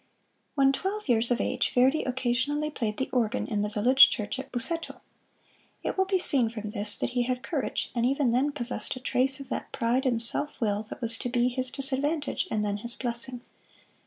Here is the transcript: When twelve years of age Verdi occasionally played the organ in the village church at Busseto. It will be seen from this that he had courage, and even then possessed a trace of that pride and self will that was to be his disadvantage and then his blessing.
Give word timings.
When 0.55 0.71
twelve 0.71 1.07
years 1.07 1.29
of 1.29 1.39
age 1.39 1.73
Verdi 1.75 2.01
occasionally 2.05 2.71
played 2.71 2.97
the 2.97 3.07
organ 3.13 3.45
in 3.45 3.61
the 3.61 3.69
village 3.69 4.09
church 4.09 4.39
at 4.39 4.51
Busseto. 4.51 4.99
It 5.83 5.95
will 5.95 6.05
be 6.05 6.17
seen 6.17 6.49
from 6.49 6.71
this 6.71 6.97
that 6.97 7.11
he 7.11 7.21
had 7.21 7.43
courage, 7.43 7.91
and 7.93 8.03
even 8.03 8.31
then 8.31 8.51
possessed 8.51 8.95
a 8.95 8.99
trace 8.99 9.39
of 9.39 9.49
that 9.49 9.71
pride 9.71 10.07
and 10.07 10.19
self 10.19 10.59
will 10.59 10.81
that 10.89 11.01
was 11.01 11.19
to 11.19 11.29
be 11.29 11.49
his 11.49 11.69
disadvantage 11.69 12.47
and 12.49 12.65
then 12.65 12.77
his 12.77 12.95
blessing. 12.95 13.41